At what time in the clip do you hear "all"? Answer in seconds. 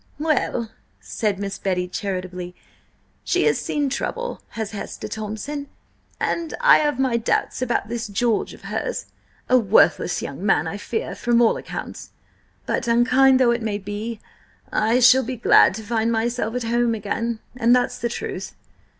11.39-11.55